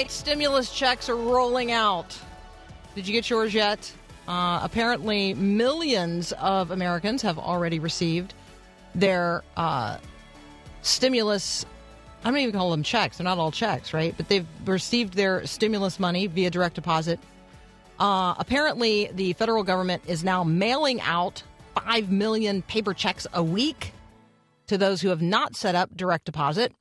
[0.00, 2.18] right, stimulus checks are rolling out.
[2.94, 3.92] Did you get yours yet?
[4.26, 8.32] Uh, apparently, millions of Americans have already received
[8.94, 9.98] their uh,
[10.80, 11.66] stimulus.
[12.24, 13.18] I don't even call them checks.
[13.18, 14.14] They're not all checks, right?
[14.16, 17.20] But they've received their stimulus money via direct deposit.
[17.98, 21.42] Uh, apparently, the federal government is now mailing out
[21.74, 23.92] 5 million paper checks a week
[24.68, 26.72] to those who have not set up direct deposit.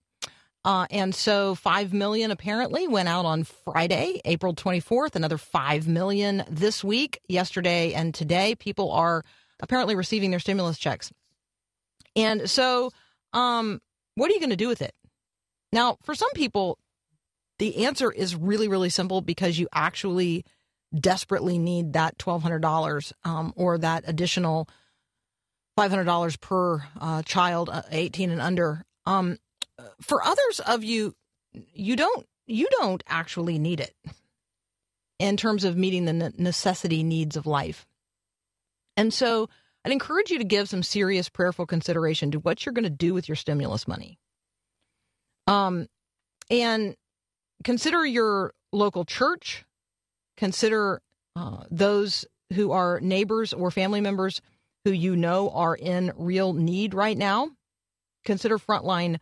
[0.66, 5.16] Uh, and so 5 million apparently went out on Friday, April 24th.
[5.16, 8.56] Another 5 million this week, yesterday and today.
[8.56, 9.24] People are
[9.62, 11.12] apparently receiving their stimulus checks.
[12.16, 12.92] And so,
[13.34, 13.82] um,
[14.16, 14.94] what are you going to do with it?
[15.72, 16.78] Now, for some people,
[17.60, 20.44] the answer is really, really simple because you actually
[20.94, 24.68] desperately need that $1,200 um, or that additional
[25.78, 28.84] $500 per uh, child, uh, 18 and under.
[29.06, 29.38] Um,
[30.02, 31.16] for others of you,
[31.74, 33.94] you don't you don't actually need it
[35.20, 37.86] in terms of meeting the necessity needs of life.
[38.98, 39.50] And so,
[39.86, 43.14] I'd encourage you to give some serious prayerful consideration to what you're going to do
[43.14, 44.20] with your stimulus money.
[45.48, 45.88] Um,
[46.50, 46.96] and
[47.64, 49.66] consider your local church.
[50.38, 51.02] Consider
[51.36, 54.42] uh, those who are neighbors or family members
[54.84, 57.50] who you know are in real need right now.
[58.26, 59.20] Consider frontline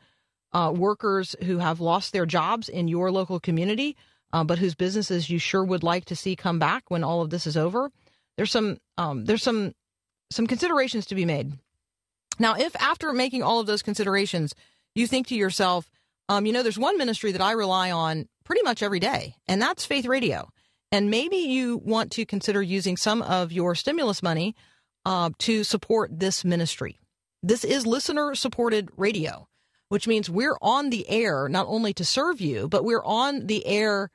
[0.54, 3.96] uh, workers who have lost their jobs in your local community,
[4.34, 7.30] uh, but whose businesses you sure would like to see come back when all of
[7.30, 7.92] this is over.
[8.38, 9.74] There's some um, there's some
[10.32, 11.54] some considerations to be made.
[12.40, 14.54] Now, if after making all of those considerations,
[14.96, 15.90] you think to yourself,
[16.30, 19.62] um, you know, there's one ministry that I rely on pretty much every day, and
[19.62, 20.50] that's Faith Radio.
[20.92, 24.56] And maybe you want to consider using some of your stimulus money
[25.06, 27.00] uh, to support this ministry.
[27.44, 29.48] This is listener supported radio
[29.90, 33.66] which means we're on the air not only to serve you, but we're on the
[33.66, 34.10] air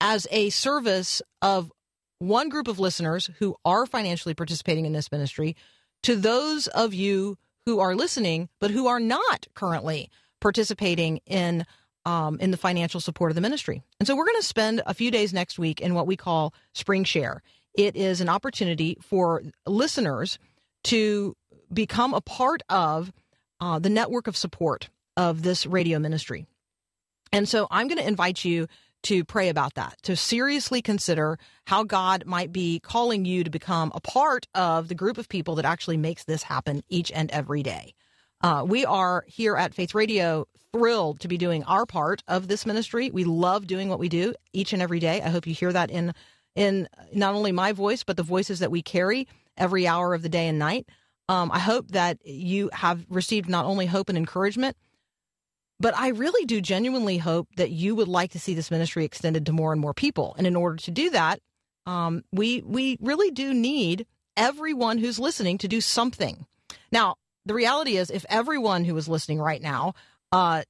[0.00, 1.72] as a service of
[2.18, 5.56] one group of listeners who are financially participating in this ministry
[6.02, 7.36] to those of you
[7.66, 11.64] who are listening, but who are not currently participating in
[12.04, 13.82] um, in the financial support of the ministry.
[13.98, 16.54] And so we're going to spend a few days next week in what we call
[16.72, 17.42] Spring Share.
[17.74, 20.38] It is an opportunity for listeners
[20.84, 21.36] to
[21.72, 23.12] become a part of
[23.60, 26.46] uh, the network of support of this radio ministry.
[27.32, 28.68] And so I'm going to invite you
[29.04, 33.92] to pray about that, to seriously consider how God might be calling you to become
[33.94, 37.62] a part of the group of people that actually makes this happen each and every
[37.62, 37.94] day.
[38.40, 42.66] Uh, we are here at Faith Radio thrilled to be doing our part of this
[42.66, 43.10] ministry.
[43.10, 45.22] We love doing what we do each and every day.
[45.22, 46.12] I hope you hear that in
[46.54, 50.28] in not only my voice but the voices that we carry every hour of the
[50.28, 50.86] day and night.
[51.28, 54.76] Um, I hope that you have received not only hope and encouragement,
[55.78, 59.46] but I really do genuinely hope that you would like to see this ministry extended
[59.46, 60.34] to more and more people.
[60.38, 61.40] And in order to do that,
[61.84, 66.46] um, we we really do need everyone who's listening to do something.
[66.90, 69.94] Now, the reality is, if everyone who is listening right now
[70.32, 70.62] uh,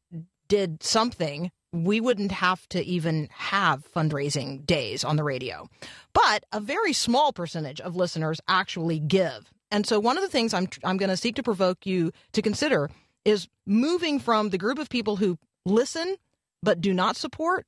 [0.49, 5.69] did something, we wouldn't have to even have fundraising days on the radio.
[6.13, 9.51] But a very small percentage of listeners actually give.
[9.71, 12.43] And so one of the things I'm I'm going to seek to provoke you to
[12.43, 12.91] consider
[13.25, 16.17] is moving from the group of people who listen
[16.63, 17.67] but do not support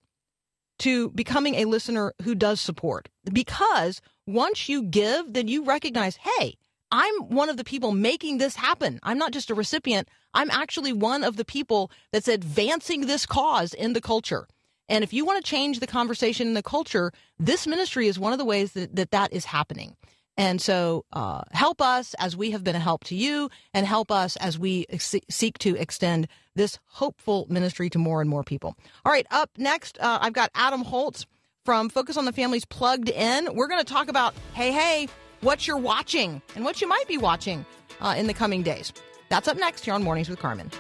[0.79, 3.09] to becoming a listener who does support.
[3.33, 6.55] Because once you give, then you recognize, hey,
[6.91, 8.99] I'm one of the people making this happen.
[9.03, 10.09] I'm not just a recipient.
[10.35, 14.47] I'm actually one of the people that's advancing this cause in the culture.
[14.89, 18.33] And if you want to change the conversation in the culture, this ministry is one
[18.33, 19.97] of the ways that that, that is happening.
[20.39, 24.11] And so uh, help us as we have been a help to you, and help
[24.11, 24.87] us as we
[25.29, 28.77] seek to extend this hopeful ministry to more and more people.
[29.05, 31.27] All right, up next, uh, I've got Adam Holz
[31.65, 33.55] from Focus on the Family's Plugged In.
[33.55, 35.09] We're going to talk about, hey, hey,
[35.41, 37.67] what you're watching and what you might be watching
[38.01, 38.93] uh, in the coming days.
[39.29, 40.71] That's up next here on Mornings with Carmen.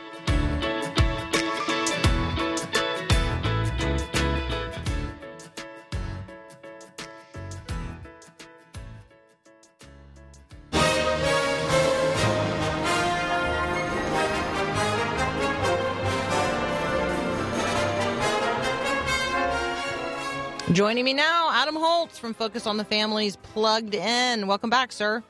[20.79, 24.47] Joining me now, Adam Holz from Focus on the Family's Plugged In.
[24.47, 25.25] Welcome back, sir.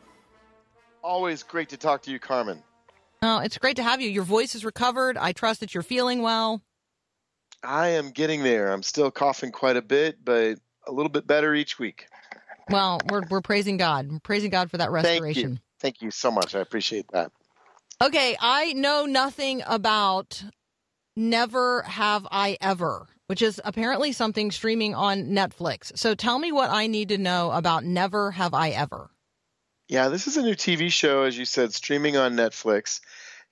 [1.03, 2.63] Always great to talk to you, Carmen.
[3.23, 4.11] Oh, it's great to have you.
[4.11, 5.17] Your voice is recovered.
[5.17, 6.61] I trust that you're feeling well.
[7.65, 8.71] I am getting there.
[8.71, 12.09] I'm still coughing quite a bit, but a little bit better each week.
[12.69, 14.07] Well, we're we're praising God.
[14.13, 15.23] We're praising God for that restoration.
[15.23, 15.43] Thank you.
[15.45, 15.61] restoration.
[15.81, 16.55] Thank you so much.
[16.57, 17.33] I appreciate that.
[18.03, 20.45] Okay, I know nothing about
[21.17, 25.97] Never Have I Ever, which is apparently something streaming on Netflix.
[25.97, 29.11] So tell me what I need to know about Never Have I Ever.
[29.87, 33.01] Yeah, this is a new TV show, as you said, streaming on Netflix.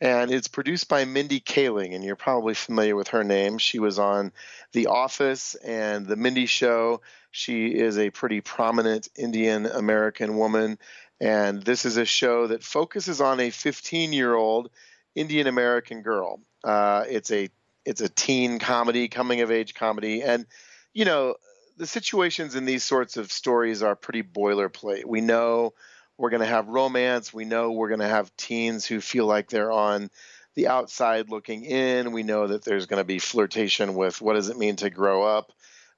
[0.00, 3.58] And it's produced by Mindy Kaling, and you're probably familiar with her name.
[3.58, 4.32] She was on
[4.72, 7.00] The Office and The Mindy Show.
[7.30, 10.78] She is a pretty prominent Indian American woman.
[11.20, 14.70] And this is a show that focuses on a 15 year old
[15.14, 16.40] Indian American girl.
[16.62, 17.48] Uh, it's a
[17.86, 20.44] it's a teen comedy, coming of age comedy, and
[20.92, 21.36] you know
[21.76, 25.04] the situations in these sorts of stories are pretty boilerplate.
[25.04, 25.72] We know
[26.18, 27.32] we're going to have romance.
[27.32, 30.10] We know we're going to have teens who feel like they're on
[30.54, 32.12] the outside looking in.
[32.12, 35.22] We know that there's going to be flirtation with what does it mean to grow
[35.22, 35.52] up.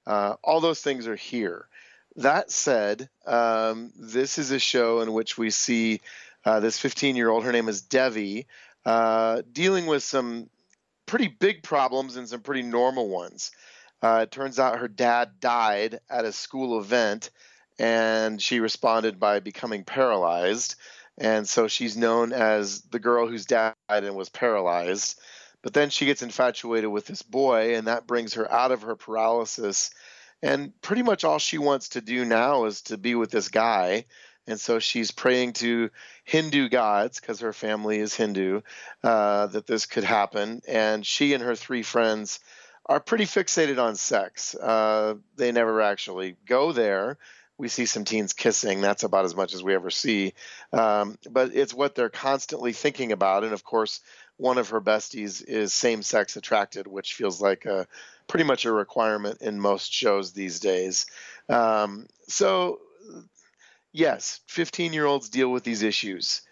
[0.06, 1.68] Uh, all those things are here.
[2.16, 6.00] That said, um, this is a show in which we see
[6.44, 8.46] uh, this 15 year old, her name is Devi,
[8.84, 10.50] uh, dealing with some
[11.08, 13.50] pretty big problems and some pretty normal ones.
[14.00, 17.30] Uh, it turns out her dad died at a school event,
[17.80, 20.76] and she responded by becoming paralyzed.
[21.16, 25.18] And so she's known as the girl whose dad died and was paralyzed.
[25.62, 28.94] But then she gets infatuated with this boy, and that brings her out of her
[28.94, 29.90] paralysis.
[30.40, 34.04] And pretty much all she wants to do now is to be with this guy.
[34.48, 35.90] And so she's praying to
[36.24, 38.62] Hindu gods, because her family is Hindu,
[39.04, 40.62] uh, that this could happen.
[40.66, 42.40] And she and her three friends
[42.86, 44.54] are pretty fixated on sex.
[44.54, 47.18] Uh, they never actually go there.
[47.58, 48.80] We see some teens kissing.
[48.80, 50.32] That's about as much as we ever see.
[50.72, 53.44] Um, but it's what they're constantly thinking about.
[53.44, 54.00] And of course,
[54.38, 57.86] one of her besties is same sex attracted, which feels like a,
[58.28, 61.06] pretty much a requirement in most shows these days.
[61.48, 62.78] Um, so,
[63.92, 66.42] yes, 15 year olds deal with these issues.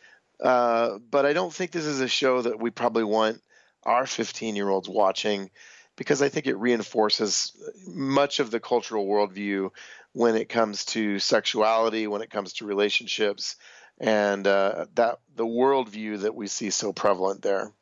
[0.40, 3.40] Uh, but I don't think this is a show that we probably want
[3.84, 5.50] our 15 year olds watching
[5.96, 7.52] because I think it reinforces
[7.86, 9.70] much of the cultural worldview
[10.12, 13.56] when it comes to sexuality, when it comes to relationships,
[13.98, 17.72] and uh, that the worldview that we see so prevalent there.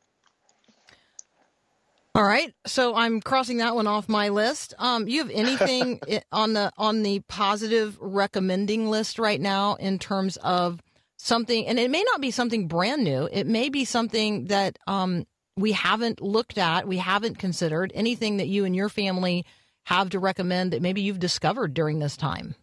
[2.15, 4.73] All right, so I'm crossing that one off my list.
[4.79, 5.99] Um, you have anything
[6.31, 10.81] on the on the positive recommending list right now in terms of
[11.17, 13.27] something, and it may not be something brand new.
[13.29, 15.27] It may be something that um,
[15.57, 17.91] we haven't looked at, we haven't considered.
[17.93, 19.45] Anything that you and your family
[19.83, 22.55] have to recommend that maybe you've discovered during this time.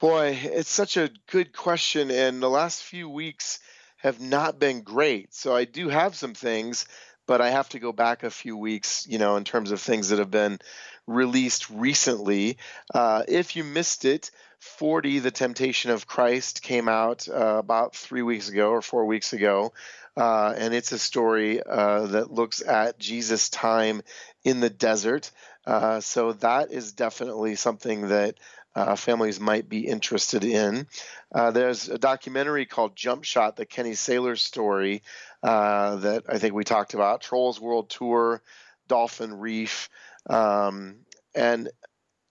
[0.00, 3.58] Boy, it's such a good question, and the last few weeks
[3.98, 5.32] have not been great.
[5.32, 6.86] So I do have some things,
[7.32, 10.10] but I have to go back a few weeks, you know, in terms of things
[10.10, 10.58] that have been
[11.06, 12.58] released recently.
[12.94, 18.20] Uh, if you missed it, 40, The Temptation of Christ, came out uh, about three
[18.20, 19.72] weeks ago or four weeks ago.
[20.14, 24.02] Uh, and it's a story uh, that looks at Jesus' time
[24.44, 25.30] in the desert.
[25.66, 28.34] Uh, so that is definitely something that
[28.74, 30.86] uh, families might be interested in.
[31.34, 35.02] Uh, there's a documentary called Jump Shot, the Kenny Sailors story
[35.42, 37.20] uh, that I think we talked about.
[37.20, 38.42] Trolls World Tour,
[38.88, 39.88] Dolphin Reef,
[40.28, 40.96] um,
[41.34, 41.68] and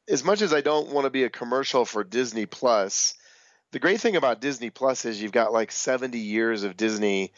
[0.08, 3.14] as much as I don't want to be a commercial for Disney Plus,
[3.72, 7.32] the great thing about Disney Plus is you've got like 70 years of Disney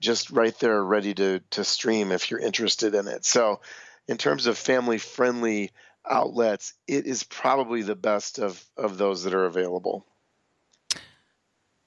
[0.00, 3.24] just right there ready to to stream if you're interested in it.
[3.24, 3.60] So
[4.08, 5.70] in terms of family friendly
[6.08, 10.06] outlets, it is probably the best of of those that are available.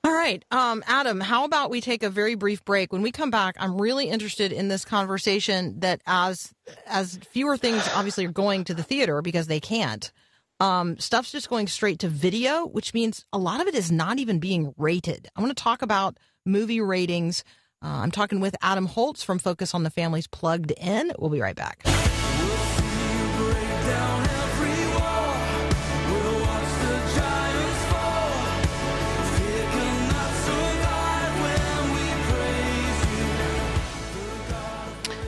[0.05, 0.45] All right.
[0.51, 2.93] Um, Adam, how about we take a very brief break?
[2.93, 6.53] When we come back, I'm really interested in this conversation that as
[6.85, 10.11] as fewer things obviously are going to the theater because they can't.
[10.59, 14.19] Um, stuff's just going straight to video, which means a lot of it is not
[14.19, 15.27] even being rated.
[15.35, 17.43] I want to talk about movie ratings.
[17.83, 21.13] Uh, I'm talking with Adam Holz from Focus on the Family's Plugged In.
[21.19, 21.83] We'll be right back.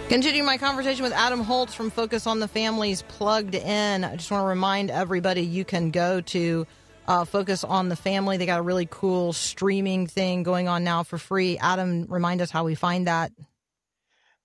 [0.09, 4.05] Continuing my conversation with Adam Holz from Focus on the Family's Plugged In.
[4.05, 6.65] I just want to remind everybody you can go to
[7.09, 8.37] uh, Focus on the Family.
[8.37, 11.57] They got a really cool streaming thing going on now for free.
[11.57, 13.33] Adam, remind us how we find that.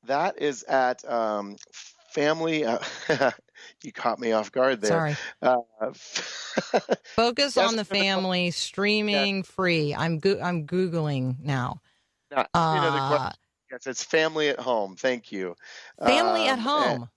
[0.06, 1.56] That is at um,
[2.10, 2.64] family.
[2.64, 2.80] Uh,
[3.84, 4.88] you caught me off guard there.
[4.90, 5.16] Sorry.
[5.40, 5.92] Uh,
[7.14, 9.94] Focus on the family, streaming free.
[9.94, 11.80] I'm go- I'm googling now.
[12.32, 13.38] another Uh, question.
[13.72, 14.96] Yes, it's family at home.
[14.96, 15.56] Thank you.
[15.98, 17.08] family at Um, home.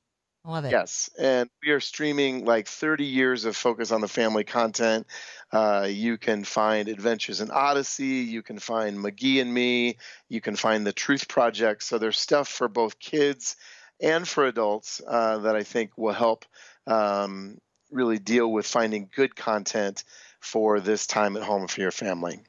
[0.45, 0.71] I love it.
[0.71, 5.05] Yes, and we are streaming like 30 years of focus on the family content.
[5.51, 8.23] Uh, you can find Adventures in Odyssey.
[8.23, 9.97] You can find McGee and Me.
[10.29, 11.83] You can find the Truth Project.
[11.83, 13.57] So there's stuff for both kids
[13.99, 16.45] and for adults uh, that I think will help
[16.87, 17.57] um,
[17.91, 20.05] really deal with finding good content
[20.39, 22.39] for this time at home for your family.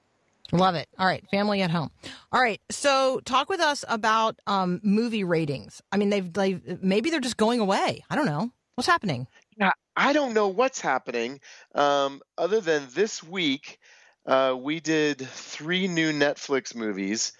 [0.52, 0.88] Love it.
[0.98, 1.90] All right, family at home.
[2.32, 5.82] All right, so talk with us about um, movie ratings.
[5.90, 8.04] I mean, they've, they've maybe they're just going away.
[8.08, 9.26] I don't know what's happening.
[9.58, 11.40] Yeah, I don't know what's happening.
[11.74, 13.78] Um, other than this week,
[14.26, 17.32] uh, we did three new Netflix movies,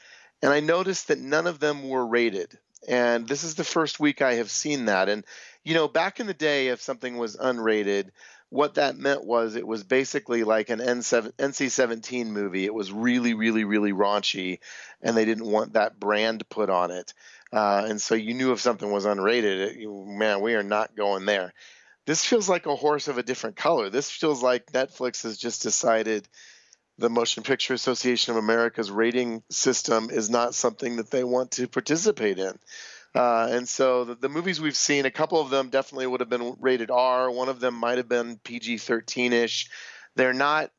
[0.43, 2.59] and I noticed that none of them were rated.
[2.89, 5.09] And this is the first week I have seen that.
[5.09, 5.25] And,
[5.67, 8.11] you know, back in the day, if something was unrated,
[8.51, 12.65] what that meant was it was basically like an NC-17 movie.
[12.65, 14.61] It was really, really, really raunchy,
[15.03, 17.13] and they didn't want that brand put on it.
[17.53, 21.27] Uh, and so you knew if something was unrated, it, man, we are not going
[21.27, 21.53] there
[22.07, 23.91] this feels like a horse of a different color.
[23.91, 26.27] This feels like Netflix has just decided
[26.99, 31.69] the Motion Picture Association of America's rating system is not something that they want to
[31.69, 32.59] participate in.
[33.17, 36.29] Uh, and so the, the movies we've seen, a couple of them definitely would have
[36.29, 37.31] been rated R.
[37.31, 39.71] One of them might have been PG 13 ish.
[40.17, 40.71] They're not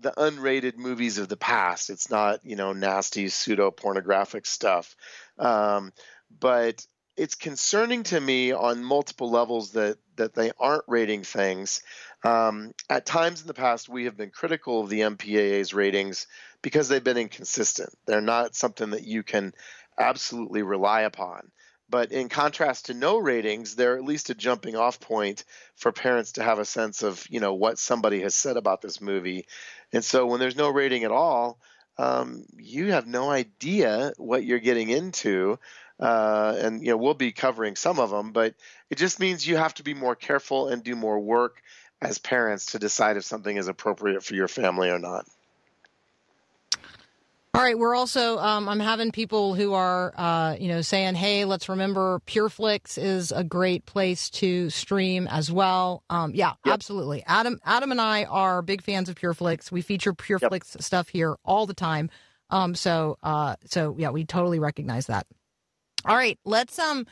[0.00, 1.90] the unrated movies of the past.
[1.90, 4.96] It's not, you know, nasty pseudo pornographic stuff.
[5.38, 5.92] Um,
[6.40, 6.84] but
[7.16, 11.82] it's concerning to me on multiple levels that that they aren't rating things.
[12.24, 16.26] Um, at times in the past, we have been critical of the MPAA's ratings
[16.62, 17.90] because they've been inconsistent.
[18.06, 19.54] They're not something that you can
[19.98, 21.50] absolutely rely upon.
[21.94, 25.44] But in contrast to no ratings, they're at least a jumping off point
[25.76, 29.00] for parents to have a sense of, you know, what somebody has said about this
[29.00, 29.46] movie.
[29.92, 31.60] And so when there's no rating at all,
[31.96, 35.60] um, you have no idea what you're getting into.
[36.00, 38.56] Uh, and you know we'll be covering some of them, but
[38.90, 41.62] it just means you have to be more careful and do more work
[42.02, 45.26] as parents to decide if something is appropriate for your family or not.
[47.54, 51.44] All right, we're also um, I'm having people who are uh, you know saying, "Hey,
[51.44, 56.74] let's remember PureFlix is a great place to stream as well." Um, yeah, Yep.
[56.74, 57.22] absolutely.
[57.26, 59.70] Adam, Adam, and I are big fans of PureFlix.
[59.70, 62.10] We feature PureFlix stuff here all the time.
[62.50, 65.24] Um, so, uh, so yeah, we totally recognize that.
[66.06, 67.06] All right, let's um,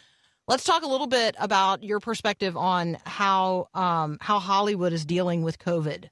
[0.48, 5.44] let's talk a little bit about your perspective on how um, how Hollywood is dealing
[5.44, 6.08] with COVID,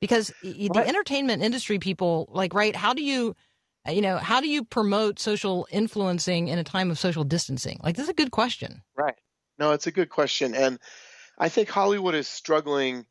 [0.00, 2.76] because y- the entertainment industry people like right.
[2.76, 3.34] How do you
[3.88, 7.80] Uh, you know, how do you promote social influencing in a time of social distancing?
[7.82, 8.82] Like, this is a good question.
[8.96, 9.14] Right.
[9.58, 10.54] No, it's a good question.
[10.54, 10.78] And
[11.38, 13.06] I think Hollywood is struggling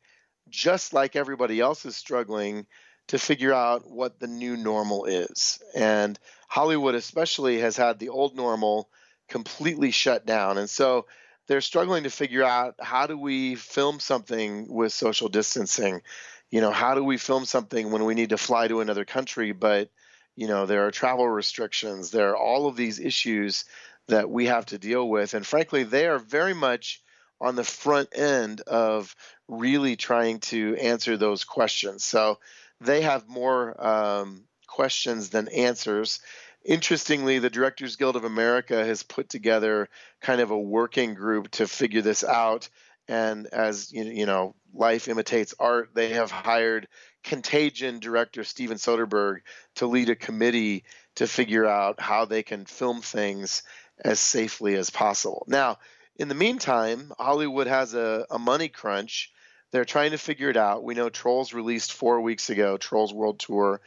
[0.48, 2.66] just like everybody else is struggling
[3.08, 5.60] to figure out what the new normal is.
[5.74, 6.18] And
[6.48, 8.88] Hollywood, especially, has had the old normal
[9.28, 10.58] completely shut down.
[10.58, 11.06] And so
[11.46, 16.02] they're struggling to figure out how do we film something with social distancing?
[16.50, 19.52] You know, how do we film something when we need to fly to another country,
[19.52, 19.90] but,
[20.38, 23.64] you know, there are travel restrictions, there are all of these issues
[24.06, 25.34] that we have to deal with.
[25.34, 27.02] And frankly, they are very much
[27.40, 29.16] on the front end of
[29.48, 32.04] really trying to answer those questions.
[32.04, 32.38] So
[32.80, 36.20] they have more um, questions than answers.
[36.64, 39.88] Interestingly, the Directors Guild of America has put together
[40.20, 42.68] kind of a working group to figure this out.
[43.08, 46.88] And as you you know, life imitates art, they have hired
[47.24, 49.40] Contagion director Steven Soderbergh
[49.76, 50.84] to lead a committee
[51.16, 53.62] to figure out how they can film things
[54.04, 55.44] as safely as possible.
[55.48, 55.78] Now,
[56.16, 59.32] in the meantime, Hollywood has a, a money crunch.
[59.70, 60.84] They're trying to figure it out.
[60.84, 63.80] We know Trolls released four weeks ago, Trolls World Tour,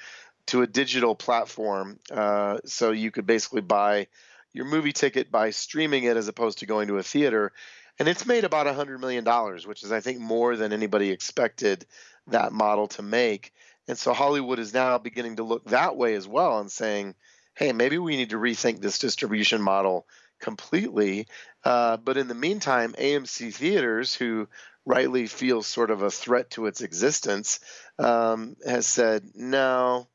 [0.48, 2.00] to a digital platform.
[2.12, 4.08] Uh, so you could basically buy
[4.54, 7.54] your movie ticket by streaming it as opposed to going to a theater.
[8.00, 9.26] And it's made about $100 million,
[9.68, 11.86] which is, I think, more than anybody expected
[12.28, 13.54] that model to make.
[13.88, 17.16] And so Hollywood is now beginning to look that way as well and saying,
[17.56, 20.08] hey, maybe we need to rethink this distribution model
[20.40, 21.28] completely.
[21.64, 24.48] Uh, but in the meantime, AMC Theaters, who
[24.86, 27.60] rightly feels sort of a threat to its existence,
[28.00, 30.08] um, has said, no,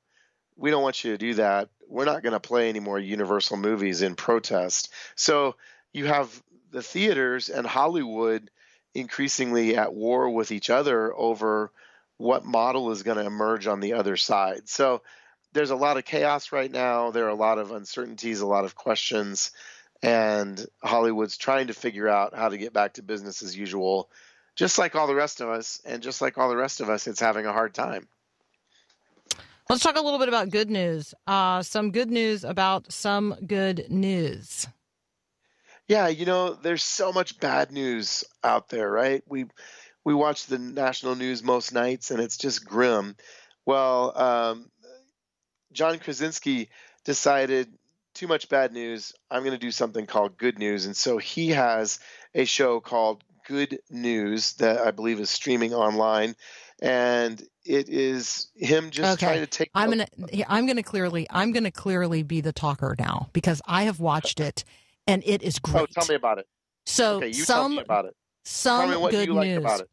[0.56, 1.68] we don't want you to do that.
[1.88, 4.90] We're not going to play any more Universal movies in protest.
[5.14, 5.54] So
[5.92, 8.51] you have the theaters and Hollywood
[8.95, 11.71] increasingly at war with each other over
[12.17, 14.69] what model is going to emerge on the other side.
[14.69, 15.03] So
[15.53, 17.11] there's a lot of chaos right now.
[17.11, 19.53] There are a lot of uncertainties, a lot of questions.
[20.03, 24.11] and Hollywood's trying to figure out how to get back to business as usual,
[24.55, 27.07] just like all the rest of us, and just like all the rest of us,
[27.07, 28.07] it's having a hard time.
[29.69, 31.13] Let's talk a little bit about good news.
[31.27, 34.69] Uh, some good news about some good news.
[35.88, 39.23] Yeah, you know, there's so much bad news out there, right?
[39.28, 39.47] We
[40.05, 43.16] we watch the national news most nights, and it's just grim.
[43.64, 44.71] Well, um,
[45.73, 46.71] John Krasinski
[47.05, 47.73] decided
[48.14, 49.12] too much bad news.
[49.31, 51.99] I'm going to do something called good news, and so he has
[52.35, 56.35] a show called Good News that I believe is streaming online,
[56.81, 59.26] and it is him just Okay.
[59.26, 59.71] trying to take.
[59.75, 60.07] I'm gonna
[60.49, 64.64] I'm gonna clearly I'm gonna clearly be the talker now because I have watched it
[65.07, 65.83] and it is oh, great.
[65.83, 66.47] Oh, tell me about it.
[66.85, 68.15] so Okay, some me about it.
[68.45, 69.59] some Tell me what good you like news.
[69.59, 69.89] about it.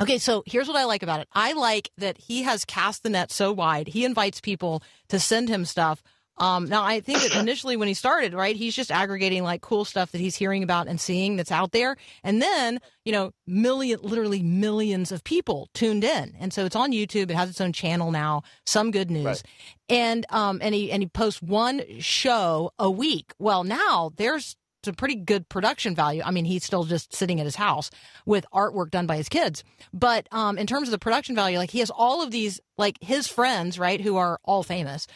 [0.00, 1.28] Okay, so here's what I like about it.
[1.32, 3.88] I like that he has cast the net so wide.
[3.88, 6.02] He invites people to send him stuff.
[6.40, 9.84] Um, now, I think that initially when he started, right, he's just aggregating like cool
[9.84, 11.96] stuff that he's hearing about and seeing that's out there.
[12.24, 16.34] And then, you know, million, literally millions of people tuned in.
[16.40, 17.30] And so it's on YouTube.
[17.30, 18.42] It has its own channel now.
[18.64, 19.26] Some good news.
[19.26, 19.42] Right.
[19.90, 23.34] And, um, and he, and he posts one show a week.
[23.38, 26.22] Well, now there's some pretty good production value.
[26.24, 27.90] I mean, he's still just sitting at his house
[28.24, 29.62] with artwork done by his kids.
[29.92, 32.96] But um, in terms of the production value, like he has all of these, like
[33.02, 35.06] his friends, right, who are all famous,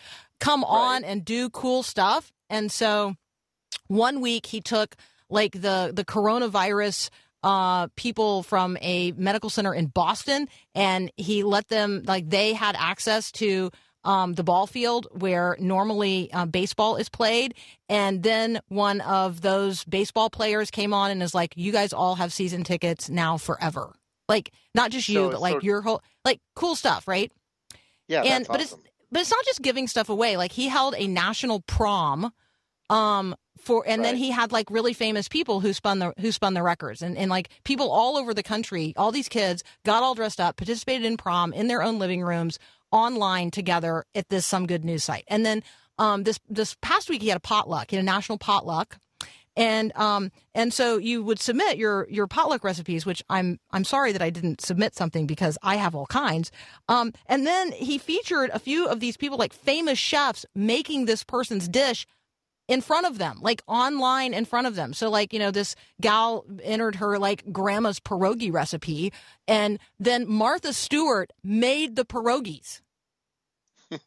[0.44, 2.32] come on and do cool stuff.
[2.50, 3.14] And so
[3.88, 4.94] one week he took
[5.30, 7.10] like the the coronavirus
[7.42, 12.76] uh, people from a medical center in Boston, and he let them like they had
[12.78, 13.70] access to
[14.04, 17.54] um, the ball field where normally uh, baseball is played.
[17.88, 22.14] And then one of those baseball players came on and is like, "You guys all
[22.16, 23.94] have season tickets now forever."
[24.28, 27.32] Like not just you, So- but like your whole like cool stuff, right?
[28.08, 28.80] Yeah, and that's but awesome.
[28.80, 30.36] it's but it's not just giving stuff away.
[30.36, 32.32] Like he held a national prom,
[32.90, 36.54] um, for and then he had like really famous people who spun the who spun
[36.54, 38.92] the records and and like people all over the country.
[38.96, 42.58] All these kids got all dressed up, participated in prom in their own living rooms,
[42.90, 45.24] online together at this some good news site.
[45.28, 45.62] And then
[45.96, 47.90] um, this this past week he had a potluck.
[47.90, 48.98] He had a national potluck
[49.56, 54.12] and um and so you would submit your your potluck recipes which i'm i'm sorry
[54.12, 56.50] that i didn't submit something because i have all kinds.
[56.88, 61.24] Um and then he featured a few of these people like famous chefs making this
[61.24, 62.06] person's dish
[62.66, 64.94] in front of them like online in front of them.
[64.94, 69.12] So like you know this gal entered her like grandma's pierogi recipe
[69.46, 72.80] and then martha stewart made the pierogies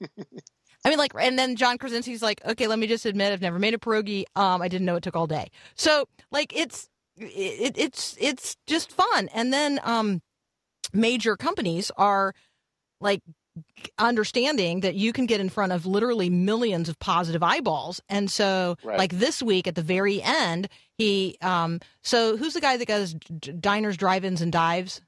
[0.87, 3.59] I mean, like, and then John Krasinski's like, okay, let me just admit, I've never
[3.59, 4.23] made a pierogi.
[4.35, 5.51] Um, I didn't know it took all day.
[5.75, 9.27] So, like, it's it, it's it's just fun.
[9.33, 10.21] And then, um,
[10.93, 12.33] major companies are
[13.01, 13.21] like
[13.97, 18.01] understanding that you can get in front of literally millions of positive eyeballs.
[18.07, 18.97] And so, Right.
[18.97, 23.13] like this week at the very end, he, um, so who's the guy that does
[23.15, 25.01] d- diners, drive-ins, and dives?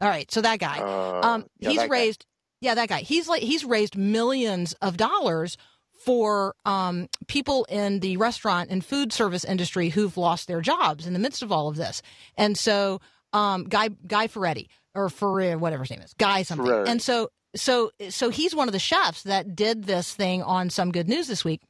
[0.00, 0.80] All right, so that guy.
[0.80, 2.26] Uh, Um, yeah, he's that raised,
[2.62, 3.00] yeah, that guy.
[3.00, 5.58] He's like he's raised millions of dollars
[6.04, 11.12] for um, people in the restaurant and food service industry who've lost their jobs in
[11.12, 12.02] the midst of all of this.
[12.36, 13.00] And so,
[13.32, 16.66] um, Guy Guy Ferretti or Ferrer, whatever his name is, Guy something.
[16.86, 20.92] And so, so, so he's one of the chefs that did this thing on Some
[20.92, 21.62] Good News this week.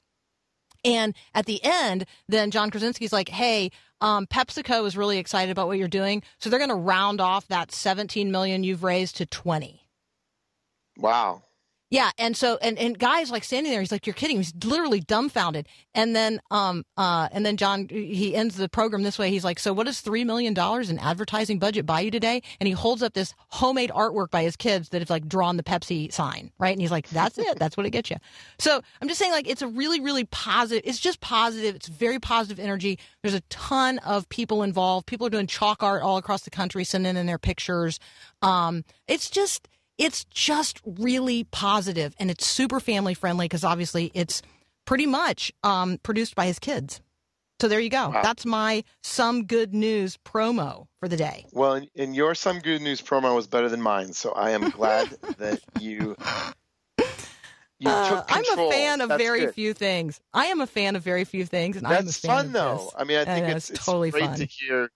[0.84, 3.70] And at the end, then John Krasinski's like, "Hey,
[4.02, 7.48] um, PepsiCo is really excited about what you're doing, so they're going to round off
[7.48, 9.81] that 17 million you've raised to 20."
[10.96, 11.42] Wow.
[11.92, 15.00] Yeah, and so and and guys like standing there, he's like, "You're kidding!" He's literally
[15.00, 15.68] dumbfounded.
[15.94, 19.28] And then um uh and then John he ends the program this way.
[19.28, 22.66] He's like, "So what does three million dollars in advertising budget buy you today?" And
[22.66, 26.10] he holds up this homemade artwork by his kids that have like drawn the Pepsi
[26.10, 26.72] sign, right?
[26.72, 27.58] And he's like, "That's it.
[27.58, 28.16] That's what it gets you."
[28.58, 30.84] So I'm just saying, like, it's a really really positive.
[30.86, 31.74] It's just positive.
[31.74, 32.98] It's very positive energy.
[33.22, 35.06] There's a ton of people involved.
[35.06, 38.00] People are doing chalk art all across the country, sending in their pictures.
[38.40, 39.68] Um, it's just
[40.04, 44.42] it's just really positive and it's super family friendly because obviously it's
[44.84, 47.00] pretty much um, produced by his kids.
[47.60, 48.08] So there you go.
[48.08, 48.22] Wow.
[48.22, 51.46] That's my some good news promo for the day.
[51.52, 55.08] Well, and- your some good news promo was better than mine, so I am glad
[55.38, 56.16] that you
[57.78, 59.54] you Uh, I'm a fan of That's very good.
[59.54, 60.20] few things.
[60.34, 62.76] I am a fan of very few things, and I'm a That's fan fun though.
[62.84, 62.94] this.
[62.98, 64.36] I mean, I think know, it's, it's it's totally great fun.
[64.38, 64.90] to hear.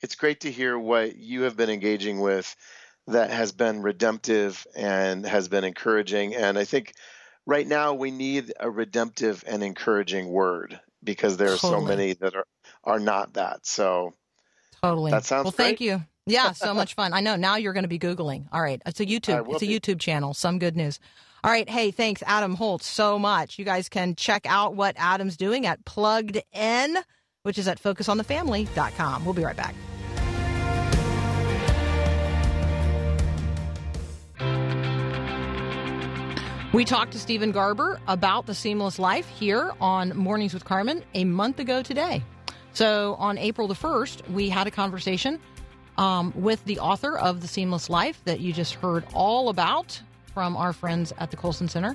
[0.00, 2.54] It's great to hear what you have been engaging with
[3.08, 6.34] that has been redemptive and has been encouraging.
[6.34, 6.92] And I think
[7.46, 12.34] right now we need a redemptive and encouraging word because there are so many that
[12.34, 12.46] are
[12.84, 13.66] are not that.
[13.66, 14.14] So
[14.82, 15.10] Totally.
[15.12, 15.52] That sounds well.
[15.52, 16.02] Thank you.
[16.26, 17.12] Yeah, so much fun.
[17.12, 17.36] I know.
[17.36, 18.46] Now you're going to be googling.
[18.52, 19.52] All right, it's a YouTube.
[19.54, 19.78] It's a be.
[19.78, 20.34] YouTube channel.
[20.34, 20.98] Some good news.
[21.44, 21.68] All right.
[21.68, 23.58] Hey, thanks, Adam Holz, so much.
[23.58, 26.98] You guys can check out what Adam's doing at Plugged In.
[27.42, 29.24] which is at focusonthefamily.com.
[29.24, 29.74] We'll be right back.
[36.72, 41.22] We talked to Steven Garber about the seamless life here on Mornings with Carmen a
[41.26, 42.22] month ago today.
[42.72, 45.38] So on April the 1st, we had a conversation
[45.98, 50.00] um, with the author of The Seamless Life that you just heard all about
[50.32, 51.94] from our friends at the Colson Center.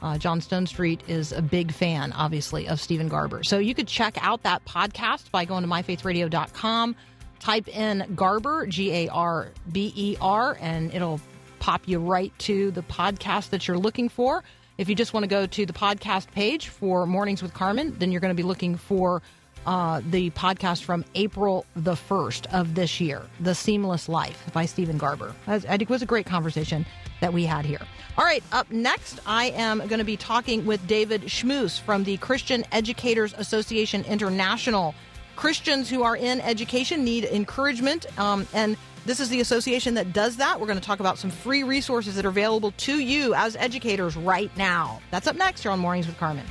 [0.00, 3.44] Uh, John Stonestreet is a big fan, obviously, of Steven Garber.
[3.44, 6.96] So you could check out that podcast by going to myfaithradio.com,
[7.40, 11.20] type in Garber, G A R B E R, and it'll
[11.64, 14.44] pop you right to the podcast that you're looking for.
[14.76, 18.12] If you just want to go to the podcast page for Mornings with Carmen, then
[18.12, 19.22] you're going to be looking for
[19.64, 24.98] uh, the podcast from April the 1st of this year, The Seamless Life by Steven
[24.98, 25.34] Garber.
[25.48, 26.84] It was a great conversation
[27.22, 27.80] that we had here.
[28.18, 32.18] All right, up next, I am going to be talking with David Schmus from the
[32.18, 34.94] Christian Educators Association International.
[35.34, 40.36] Christians who are in education need encouragement, um, and this is the association that does
[40.36, 40.58] that.
[40.58, 44.16] We're going to talk about some free resources that are available to you as educators
[44.16, 45.00] right now.
[45.10, 46.46] That's up next here on Mornings with Carmen.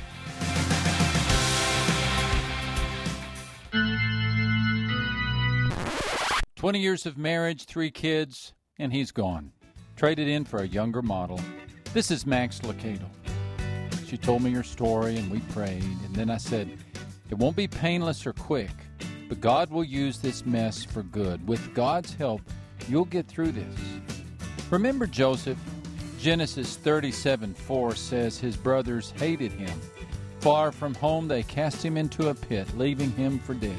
[6.56, 9.52] 20 years of marriage, three kids, and he's gone.
[9.96, 11.38] Traded in for a younger model.
[11.92, 13.04] This is Max Lucado.
[14.06, 16.70] She told me her story, and we prayed, and then I said,
[17.28, 18.70] It won't be painless or quick,
[19.28, 21.46] but God will use this mess for good.
[21.46, 22.40] With God's help,
[22.88, 23.76] you'll get through this.
[24.70, 25.58] Remember Joseph?
[26.18, 29.78] Genesis 37 4 says his brothers hated him.
[30.40, 33.76] Far from home, they cast him into a pit, leaving him for dead.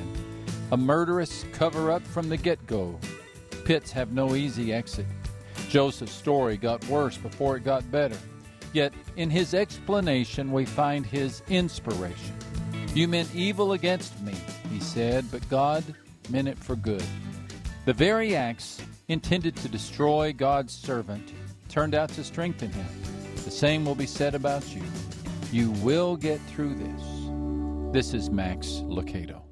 [0.71, 2.99] A murderous cover up from the get go.
[3.65, 5.05] Pits have no easy exit.
[5.69, 8.17] Joseph's story got worse before it got better.
[8.73, 12.35] Yet, in his explanation, we find his inspiration.
[12.93, 14.35] You meant evil against me,
[14.75, 15.83] he said, but God
[16.29, 17.03] meant it for good.
[17.85, 21.31] The very acts intended to destroy God's servant
[21.69, 22.85] turned out to strengthen him.
[23.45, 24.81] The same will be said about you.
[25.51, 27.93] You will get through this.
[27.93, 29.43] This is Max Lucado.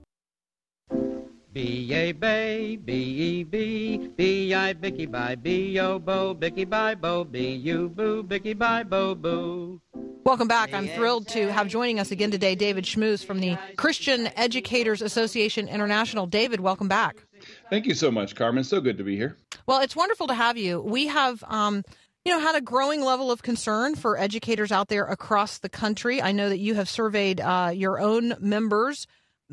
[1.54, 6.96] B A Bay, B E B, B I Bicky Bye, B O Bo, Bicky Bye
[6.96, 9.80] Bo, B U Boo, Bicky Bye Bo Boo.
[10.26, 10.74] Welcome back.
[10.74, 15.68] I'm thrilled to have joining us again today David Schmus from the Christian Educators Association
[15.68, 16.26] International.
[16.28, 17.26] David, welcome back.
[17.70, 18.64] Thank you so much, Carmen.
[18.64, 19.38] So good to be here.
[19.66, 20.80] Well, it's wonderful to have you.
[20.82, 21.84] We have, um,
[22.24, 26.22] you know, had a growing level of concern for educators out there across the country.
[26.22, 29.08] I know that you have surveyed uh, your own members.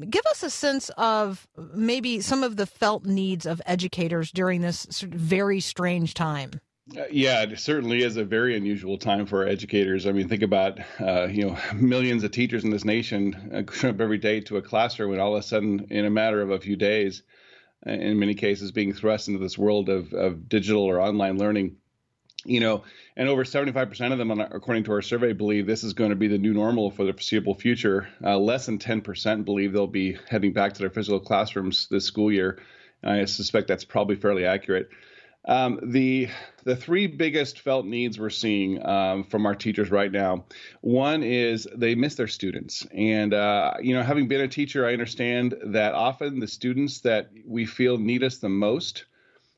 [0.08, 4.86] Give us a sense of maybe some of the felt needs of educators during this
[4.90, 6.60] sort of very strange time.
[6.96, 10.06] Uh, yeah, it certainly is a very unusual time for educators.
[10.06, 13.94] I mean, think about uh, you know millions of teachers in this nation uh, showing
[13.94, 16.50] up every day to a classroom, and all of a sudden, in a matter of
[16.50, 17.22] a few days,
[17.86, 21.76] uh, in many cases, being thrust into this world of, of digital or online learning.
[22.46, 22.84] You know,
[23.18, 26.26] and over 75% of them, according to our survey, believe this is going to be
[26.26, 28.08] the new normal for the foreseeable future.
[28.24, 32.32] Uh, less than 10% believe they'll be heading back to their physical classrooms this school
[32.32, 32.58] year.
[33.04, 34.88] I suspect that's probably fairly accurate.
[35.44, 36.28] Um, the
[36.64, 40.44] the three biggest felt needs we're seeing um, from our teachers right now.
[40.82, 44.92] One is they miss their students, and uh, you know, having been a teacher, I
[44.92, 49.06] understand that often the students that we feel need us the most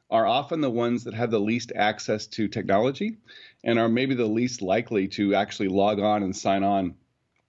[0.08, 3.16] are often the ones that have the least access to technology,
[3.64, 6.94] and are maybe the least likely to actually log on and sign on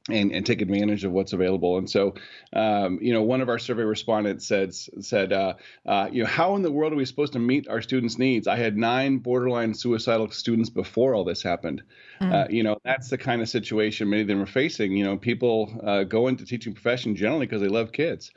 [0.10, 1.78] and, and take advantage of what's available.
[1.78, 2.16] And so,
[2.52, 5.54] um, you know, one of our survey respondents said said, uh,
[5.86, 8.48] uh, you know, how in the world are we supposed to meet our students' needs?
[8.48, 11.84] I had nine borderline suicidal students before all this happened.
[12.20, 14.92] Uh, you know, that's the kind of situation many of them are facing.
[14.92, 18.32] You know, people uh, go into teaching profession generally because they love kids.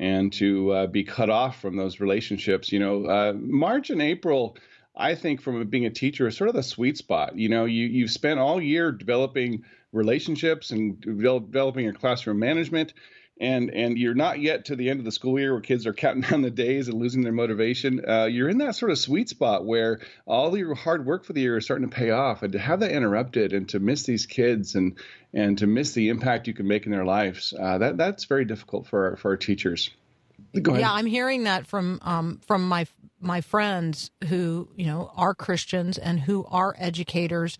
[0.00, 4.56] And to uh, be cut off from those relationships, you know, uh, March and April,
[4.94, 7.36] I think from being a teacher is sort of the sweet spot.
[7.36, 12.92] You know, you you've spent all year developing relationships and developing your classroom management,
[13.40, 15.92] and and you're not yet to the end of the school year where kids are
[15.94, 18.02] counting down the days and losing their motivation.
[18.06, 21.40] Uh, you're in that sort of sweet spot where all your hard work for the
[21.40, 24.26] year is starting to pay off, and to have that interrupted and to miss these
[24.26, 24.98] kids and
[25.32, 28.44] and to miss the impact you can make in their lives, uh, that that's very
[28.44, 29.90] difficult for our, for our teachers.
[30.62, 30.82] Go ahead.
[30.82, 32.86] Yeah, I'm hearing that from um, from my
[33.20, 37.58] my friends who you know are Christians and who are educators.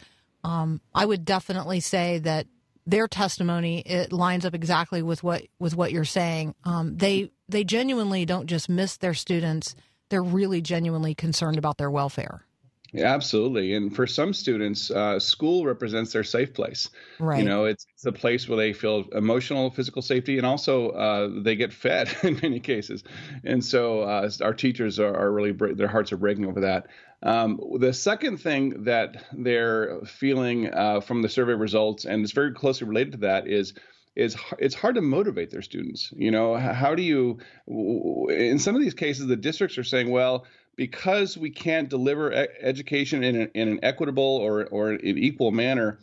[0.49, 2.47] Um, I would definitely say that
[2.87, 6.55] their testimony it lines up exactly with what with what you're saying.
[6.65, 9.75] Um, they they genuinely don't just miss their students;
[10.09, 12.47] they're really genuinely concerned about their welfare.
[12.93, 13.75] Yeah, absolutely.
[13.75, 16.89] And for some students, uh, school represents their safe place.
[17.19, 17.41] Right.
[17.41, 21.29] You know, it's, it's a place where they feel emotional, physical safety, and also uh,
[21.43, 23.05] they get fed in many cases.
[23.45, 26.87] And so uh, our teachers are, are really, bre- their hearts are breaking over that.
[27.23, 32.53] Um, the second thing that they're feeling uh, from the survey results, and it's very
[32.53, 33.75] closely related to that, is
[34.15, 36.13] is it's hard to motivate their students.
[36.17, 37.39] You know, how do you?
[37.69, 40.45] In some of these cases, the districts are saying, well,
[40.79, 45.51] because we can't deliver e- education in an, in an equitable or or an equal
[45.51, 45.99] manner.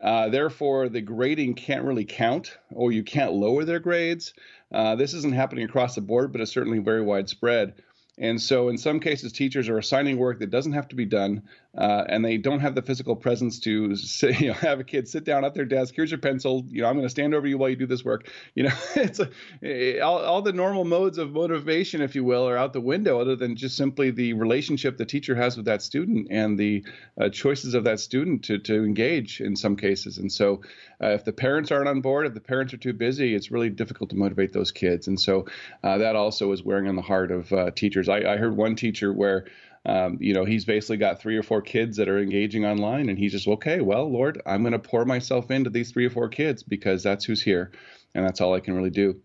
[0.00, 4.34] Uh, therefore, the grading can't really count, or you can't lower their grades.
[4.72, 7.74] Uh, this isn't happening across the board, but it's certainly very widespread.
[8.18, 11.42] And so, in some cases, teachers are assigning work that doesn't have to be done,
[11.76, 15.08] uh, and they don't have the physical presence to sit, you know, have a kid
[15.08, 15.94] sit down at their desk.
[15.94, 16.64] Here's your pencil.
[16.68, 18.30] You know, I'm going to stand over you while you do this work.
[18.54, 19.30] You know, it's a,
[19.62, 23.20] eh, all, all the normal modes of motivation, if you will, are out the window,
[23.20, 26.84] other than just simply the relationship the teacher has with that student and the
[27.20, 30.18] uh, choices of that student to to engage in some cases.
[30.18, 30.62] And so,
[31.02, 33.70] uh, if the parents aren't on board, if the parents are too busy, it's really
[33.70, 35.08] difficult to motivate those kids.
[35.08, 35.46] And so,
[35.82, 38.08] uh, that also is wearing on the heart of uh, teachers.
[38.08, 39.46] I, I heard one teacher where
[39.86, 43.18] um, you know, he's basically got three or four kids that are engaging online, and
[43.18, 43.80] he's just okay.
[43.80, 47.24] Well, Lord, I'm going to pour myself into these three or four kids because that's
[47.24, 47.70] who's here,
[48.14, 49.20] and that's all I can really do.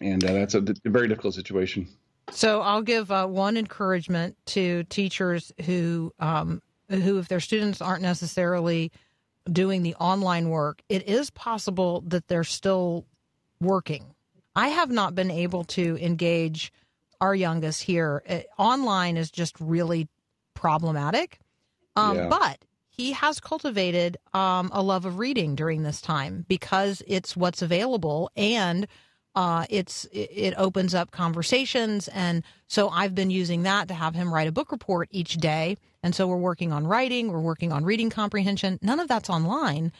[0.00, 1.86] And uh, that's a, a very difficult situation.
[2.30, 8.02] So I'll give uh, one encouragement to teachers who, um, who, if their students aren't
[8.02, 8.92] necessarily
[9.50, 13.04] doing the online work, it is possible that they're still
[13.60, 14.14] working.
[14.56, 16.72] I have not been able to engage
[17.20, 18.22] our youngest here.
[18.28, 20.08] Uh, online is just really
[20.54, 21.38] problematic.
[21.96, 22.28] Um, Yeah.
[22.28, 27.62] But he has cultivated um, a love of reading during this time because it's what's
[27.62, 28.86] available and
[29.34, 34.14] uh, it's it, it opens up conversations and so i've been using that to have
[34.14, 37.72] him write a book report each day and so we're working on writing we're working
[37.72, 39.92] on reading comprehension none of that's online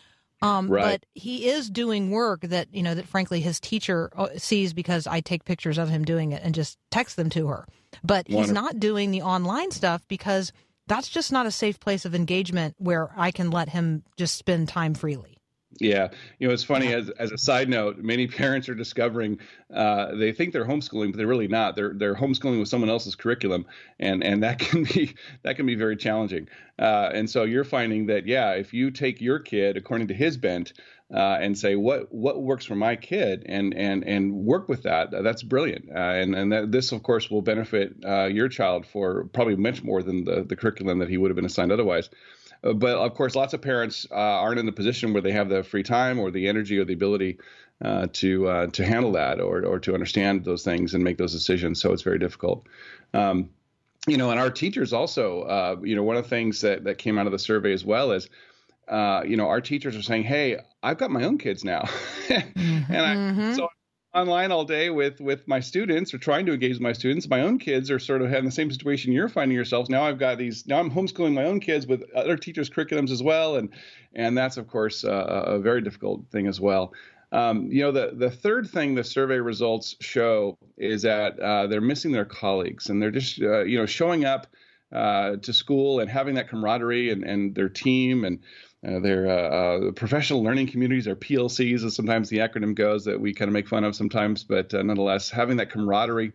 [0.42, 1.00] um, Right.
[1.00, 5.06] but he is doing work that you know that frankly his teacher uh, sees because
[5.06, 7.66] i take pictures of him doing it and just text them to her.
[8.02, 10.52] But he's not doing the online stuff because
[10.86, 14.68] that's just not a safe place of engagement where i can let him just spend
[14.68, 15.29] time freely
[15.80, 19.38] Yeah, you know, it's funny as as a side note, many parents are discovering
[19.74, 21.74] uh, they think they're homeschooling, but they're really not.
[21.74, 23.66] They're they're homeschooling with someone else's curriculum,
[23.98, 26.48] and and that can be that can be very challenging.
[26.78, 30.36] Uh, and so you're finding that yeah, if you take your kid according to his
[30.36, 30.72] bent.
[31.12, 35.10] Uh, and say what what works for my kid and and and work with that.
[35.10, 35.90] That's brilliant.
[35.90, 39.82] Uh, and and that, this of course will benefit uh, your child for probably much
[39.82, 42.10] more than the the curriculum that he would have been assigned otherwise.
[42.62, 45.62] But of course, lots of parents uh, aren't in the position where they have the
[45.62, 47.38] free time or the energy or the ability
[47.82, 51.32] uh, to uh, to handle that or or to understand those things and make those
[51.32, 51.80] decisions.
[51.80, 52.66] So it's very difficult.
[53.14, 53.50] Um,
[54.06, 56.98] you know, and our teachers also, uh, you know, one of the things that that
[56.98, 58.28] came out of the survey as well is.
[58.88, 61.88] Uh, you know, our teachers are saying, "Hey, I've got my own kids now,"
[62.28, 63.68] and I, so
[64.14, 67.28] online all day with with my students or trying to engage my students.
[67.28, 69.88] My own kids are sort of having the same situation you're finding yourselves.
[69.88, 73.22] Now i've got these now i'm homeschooling my own kids with other teachers curriculums as
[73.22, 73.56] well.
[73.56, 73.70] And
[74.14, 76.92] and that's of course uh, a very difficult thing as well.
[77.32, 81.80] Um, you know the the third thing the survey results show is that uh, they're
[81.80, 84.48] missing their colleagues and they're just uh, you know showing up
[84.92, 88.40] uh, to school and having that camaraderie and, and their team and
[88.86, 89.32] uh, their uh,
[89.88, 93.52] uh, professional learning communities, or PLCs, as sometimes the acronym goes, that we kind of
[93.52, 96.32] make fun of sometimes, but uh, nonetheless, having that camaraderie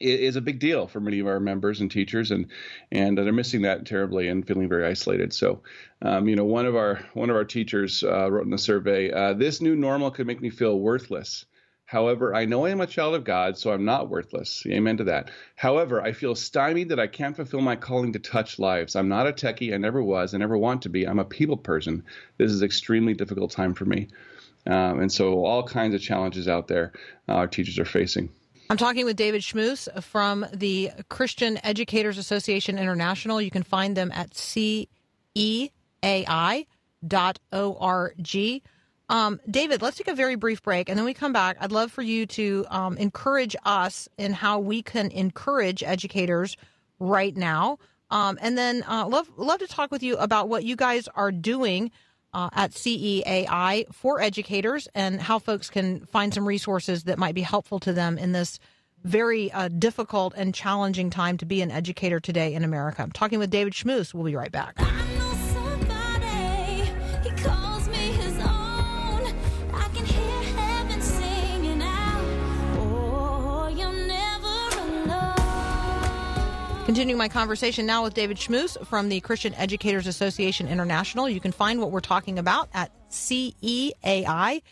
[0.00, 2.46] is a big deal for many of our members and teachers, and
[2.90, 5.32] and they're missing that terribly and feeling very isolated.
[5.32, 5.62] So,
[6.02, 9.10] um, you know, one of our one of our teachers uh, wrote in the survey,
[9.10, 11.44] uh, "This new normal could make me feel worthless."
[11.90, 14.62] However, I know I am a child of God, so I'm not worthless.
[14.64, 15.32] Amen to that.
[15.56, 18.94] However, I feel stymied that I can't fulfill my calling to touch lives.
[18.94, 19.74] I'm not a techie.
[19.74, 20.32] I never was.
[20.32, 21.04] I never want to be.
[21.04, 22.04] I'm a people person.
[22.38, 24.06] This is extremely difficult time for me.
[24.68, 26.92] Um, and so, all kinds of challenges out there
[27.28, 28.30] uh, our teachers are facing.
[28.70, 33.42] I'm talking with David Schmus from the Christian Educators Association International.
[33.42, 35.66] You can find them at ceai.org.
[39.10, 41.56] Um, David, let's take a very brief break, and then we come back.
[41.60, 46.56] I'd love for you to um, encourage us in how we can encourage educators
[47.00, 47.78] right now,
[48.12, 51.32] um, and then uh, love love to talk with you about what you guys are
[51.32, 51.90] doing
[52.32, 57.42] uh, at CEAI for educators and how folks can find some resources that might be
[57.42, 58.60] helpful to them in this
[59.02, 63.02] very uh, difficult and challenging time to be an educator today in America.
[63.02, 64.14] I'm talking with David Schmus.
[64.14, 64.78] We'll be right back.
[76.90, 81.28] Continuing my conversation now with David Schmus from the Christian Educators Association International.
[81.28, 84.64] You can find what we're talking about at ceai.org.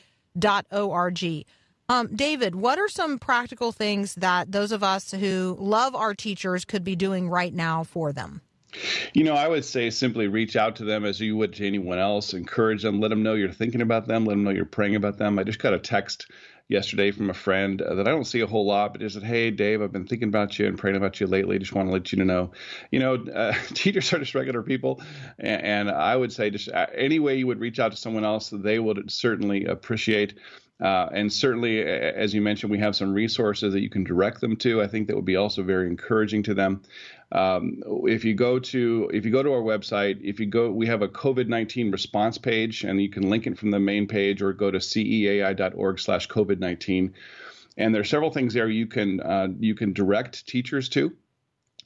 [1.89, 6.65] Um, David, what are some practical things that those of us who love our teachers
[6.65, 8.43] could be doing right now for them?
[9.15, 12.01] You know, I would say simply reach out to them as you would to anyone
[12.01, 12.35] else.
[12.35, 13.01] Encourage them.
[13.01, 14.25] Let them know you're thinking about them.
[14.25, 15.39] Let them know you're praying about them.
[15.39, 16.27] I just got a text
[16.69, 19.51] yesterday from a friend that I don't see a whole lot, but just said, "Hey,
[19.51, 21.59] Dave, I've been thinking about you and praying about you lately.
[21.59, 22.53] Just want to let you know,
[22.91, 25.01] you know, uh, teachers are just regular people,
[25.39, 28.25] and, and I would say just uh, any way you would reach out to someone
[28.25, 30.35] else, they would certainly appreciate."
[30.81, 34.55] Uh, and certainly, as you mentioned, we have some resources that you can direct them
[34.55, 34.81] to.
[34.81, 36.83] I think that would be also very encouraging to them.
[37.31, 40.87] Um, if you go to if you go to our website, if you go, we
[40.87, 44.41] have a COVID nineteen response page, and you can link it from the main page,
[44.41, 47.13] or go to ceai.org/slash COVID nineteen.
[47.77, 51.13] And there are several things there you can uh, you can direct teachers to.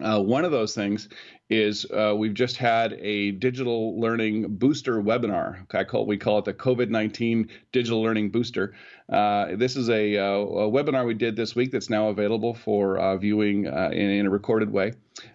[0.00, 1.08] Uh, one of those things
[1.52, 5.66] is uh, we've just had a digital learning booster webinar.
[5.74, 8.74] I call we call it the COVID nineteen digital learning booster.
[9.08, 12.98] Uh, this is a, uh, a webinar we did this week that's now available for
[12.98, 14.92] uh, viewing uh, in, in a recorded way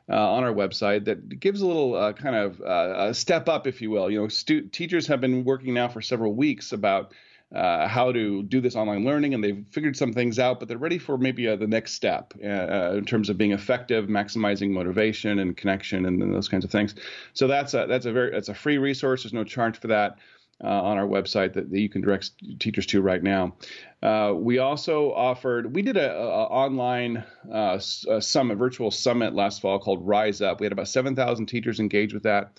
[0.10, 1.06] uh, on our website.
[1.06, 4.10] That gives a little kind of step up, if you will.
[4.10, 7.14] You know, stu- teachers have been working now for several weeks about
[7.56, 10.78] uh, how to do this online learning, and they've figured some things out, but they're
[10.78, 14.72] ready for maybe uh, the next step uh, uh, in terms of being effective, maximizing
[14.72, 16.96] motivation and connection, and, and those kinds of things.
[17.34, 19.24] So that's a that's a very that's a free resource.
[19.24, 20.18] There's no charge for that.
[20.64, 23.54] Uh, on our website that, that you can direct teachers to right now.
[24.02, 29.78] Uh, we also offered, we did a, a online a summit, virtual summit last fall
[29.78, 30.60] called Rise Up.
[30.60, 32.58] We had about 7,000 teachers engaged with that.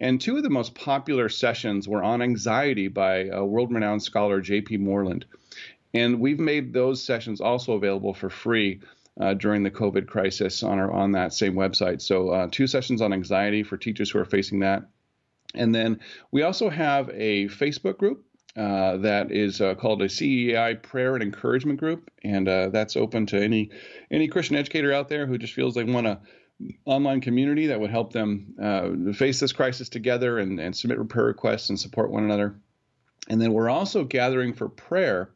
[0.00, 4.40] And two of the most popular sessions were on anxiety by uh, world renowned scholar
[4.40, 4.78] J.P.
[4.78, 5.26] Moreland.
[5.92, 8.80] And we've made those sessions also available for free.
[9.20, 13.02] Uh, during the COVID crisis, on our on that same website, so uh, two sessions
[13.02, 14.84] on anxiety for teachers who are facing that,
[15.54, 18.24] and then we also have a Facebook group
[18.56, 23.26] uh, that is uh, called a CEI Prayer and Encouragement Group, and uh, that's open
[23.26, 23.70] to any
[24.10, 26.20] any Christian educator out there who just feels they want a
[26.84, 31.26] online community that would help them uh, face this crisis together and, and submit prayer
[31.26, 32.54] requests and support one another.
[33.28, 35.30] And then we're also gathering for prayer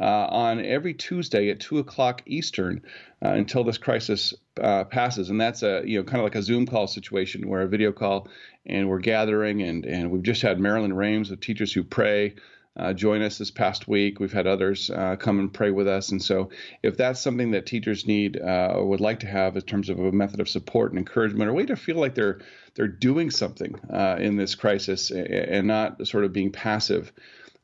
[0.00, 2.82] uh, on every Tuesday at two o'clock Eastern
[3.24, 6.42] uh, until this crisis uh, passes, and that's a you know kind of like a
[6.42, 8.28] Zoom call situation where a video call,
[8.66, 12.34] and we're gathering, and and we've just had Marilyn Rhames of Teachers Who Pray.
[12.74, 14.18] Uh, join us this past week.
[14.18, 16.48] We've had others uh, come and pray with us, and so
[16.82, 19.98] if that's something that teachers need uh, or would like to have in terms of
[19.98, 22.40] a method of support and encouragement, a way to feel like they're
[22.74, 27.12] they're doing something uh, in this crisis and, and not sort of being passive,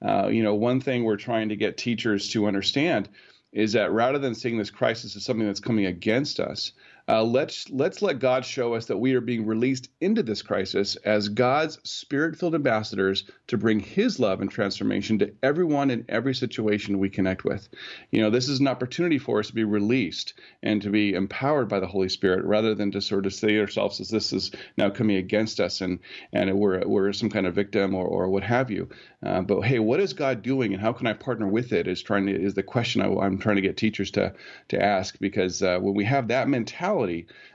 [0.03, 3.09] uh, you know, one thing we're trying to get teachers to understand
[3.53, 6.73] is that rather than seeing this crisis as something that's coming against us,
[7.09, 10.97] uh, let's let's let God show us that we are being released into this crisis
[10.97, 16.99] as God's spirit-filled ambassadors to bring His love and transformation to everyone in every situation
[16.99, 17.67] we connect with.
[18.11, 21.69] You know, this is an opportunity for us to be released and to be empowered
[21.69, 24.91] by the Holy Spirit, rather than to sort of see ourselves as this is now
[24.91, 26.01] coming against us and
[26.35, 28.87] and we're we're some kind of victim or or what have you.
[29.25, 31.89] Uh, but hey, what is God doing, and how can I partner with it?
[31.89, 34.35] Is trying to is the question I, I'm trying to get teachers to
[34.69, 36.98] to ask because uh, when we have that mentality,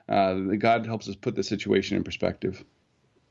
[0.09, 2.63] uh, God helps us put the situation in perspective.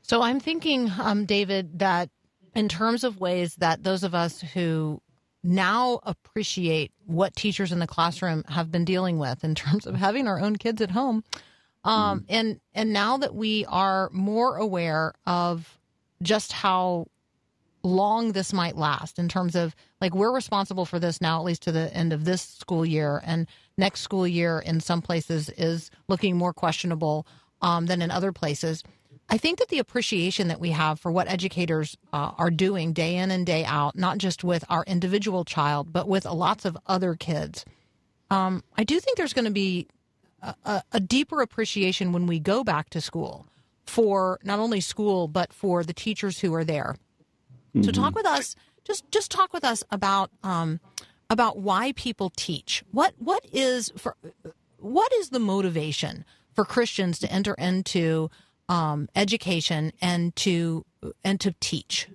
[0.01, 2.09] So I'm thinking, um, David, that
[2.55, 5.01] in terms of ways that those of us who
[5.43, 10.27] now appreciate what teachers in the classroom have been dealing with in terms of having
[10.27, 11.23] our own kids at home,
[11.85, 15.77] um, and and now that we are more aware of
[16.21, 17.07] just how
[17.83, 21.63] long this might last in terms of like we're responsible for this now at least
[21.63, 23.45] to the end of this school year and
[23.77, 27.25] next school year in some places is looking more questionable
[27.61, 28.83] um, than in other places
[29.29, 33.15] i think that the appreciation that we have for what educators uh, are doing day
[33.15, 37.15] in and day out not just with our individual child but with lots of other
[37.15, 37.65] kids
[38.29, 39.87] um, i do think there's going to be
[40.65, 43.47] a, a, deeper appreciation when we go back to school
[43.85, 46.97] for not only school but for the teachers who are there
[47.81, 48.55] so talk with us.
[48.83, 50.79] Just just talk with us about um,
[51.33, 52.83] about why people teach.
[52.91, 54.15] What what is for
[54.77, 56.23] what is the motivation
[56.53, 58.29] for Christians to enter into
[58.69, 60.85] um, education and to
[61.23, 62.07] and to teach?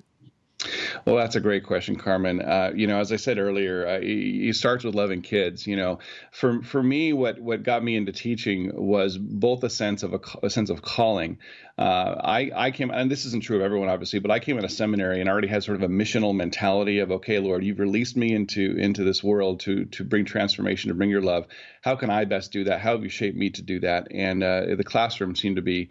[1.04, 2.40] Well, that's a great question, Carmen.
[2.40, 5.68] Uh, you know, as I said earlier, uh, you start with loving kids.
[5.68, 6.00] You know,
[6.32, 10.20] for for me, what what got me into teaching was both a sense of a,
[10.42, 11.38] a sense of calling.
[11.78, 14.64] Uh, I I came, and this isn't true of everyone, obviously, but I came at
[14.64, 18.16] a seminary and already had sort of a missional mentality of, okay, Lord, you've released
[18.16, 21.46] me into into this world to to bring transformation, to bring your love.
[21.82, 22.80] How can I best do that?
[22.80, 24.09] How have you shaped me to do that?
[24.11, 25.90] And uh, the classroom seemed to be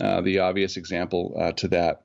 [0.00, 2.02] uh, the obvious example uh, to that.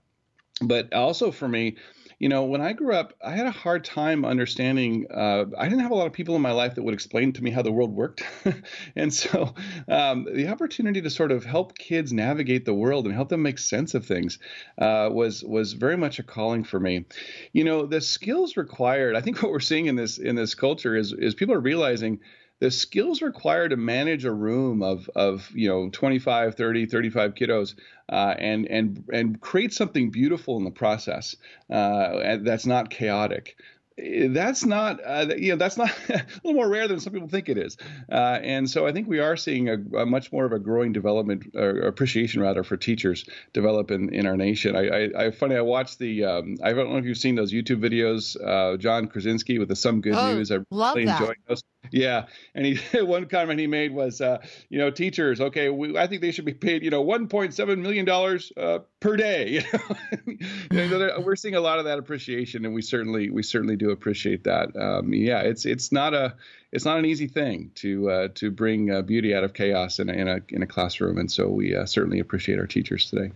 [0.61, 1.77] But also for me
[2.23, 5.07] you know, when I grew up, I had a hard time understanding.
[5.13, 7.43] Uh, I didn't have a lot of people in my life that would explain to
[7.43, 8.23] me how the world worked,
[8.95, 9.53] and so
[9.89, 13.59] um, the opportunity to sort of help kids navigate the world and help them make
[13.59, 14.39] sense of things
[14.77, 17.03] uh, was was very much a calling for me.
[17.51, 19.17] You know, the skills required.
[19.17, 22.21] I think what we're seeing in this in this culture is is people are realizing
[22.63, 27.75] the skills required to manage a room of of you know 25 30 35 kiddos
[28.07, 31.35] uh, and and and create something beautiful in the process
[31.69, 33.57] uh, that's not chaotic.
[33.97, 37.49] That's not uh, you know that's not a little more rare than some people think
[37.49, 37.75] it is.
[38.09, 40.93] Uh, and so i think we are seeing a, a much more of a growing
[40.93, 44.75] development or appreciation rather for teachers develop in, in our nation.
[44.77, 47.51] I, I, I funny i watched the um, i don't know if you've seen those
[47.51, 50.49] youtube videos uh, john krasinski with the some good Oh, news.
[50.49, 51.19] I love really that.
[51.19, 51.61] enjoyed those
[51.91, 52.25] yeah.
[52.55, 56.21] And he one comment he made was uh, you know teachers okay we, i think
[56.21, 59.63] they should be paid you know 1.7 million dollars uh, per day
[60.25, 60.37] you
[60.71, 64.43] know, we're seeing a lot of that appreciation and we certainly we certainly do appreciate
[64.43, 64.75] that.
[64.75, 66.35] Um, yeah it's it's not a
[66.71, 70.09] it's not an easy thing to uh, to bring uh, beauty out of chaos in
[70.09, 73.31] a, in a in a classroom and so we uh, certainly appreciate our teachers today.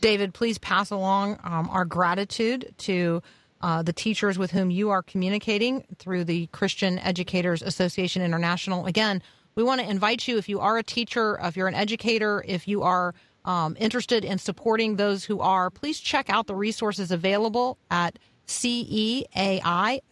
[0.00, 3.22] David, please pass along um, our gratitude to
[3.60, 8.86] uh, the teachers with whom you are communicating through the Christian Educators Association International.
[8.86, 9.22] Again,
[9.54, 12.66] we want to invite you if you are a teacher, if you're an educator, if
[12.68, 17.78] you are um, interested in supporting those who are, please check out the resources available
[17.90, 20.02] at ceai.org.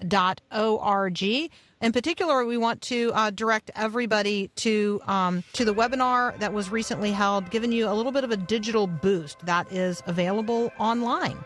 [1.81, 6.71] In particular, we want to uh, direct everybody to um, to the webinar that was
[6.71, 11.39] recently held, giving you a little bit of a digital boost that is available online.